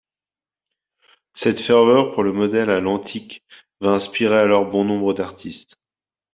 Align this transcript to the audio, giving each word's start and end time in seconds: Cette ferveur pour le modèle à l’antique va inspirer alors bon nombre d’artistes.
Cette 1.35 1.59
ferveur 1.59 2.15
pour 2.15 2.23
le 2.23 2.31
modèle 2.31 2.71
à 2.71 2.79
l’antique 2.79 3.43
va 3.81 3.91
inspirer 3.91 4.35
alors 4.39 4.65
bon 4.67 4.83
nombre 4.83 5.13
d’artistes. 5.13 5.75